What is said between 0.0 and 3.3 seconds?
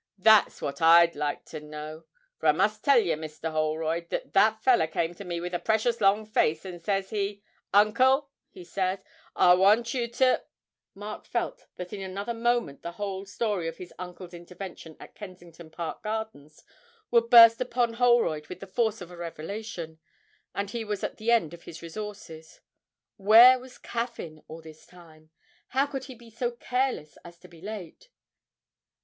that's what I'd like to know! For I must tell yer,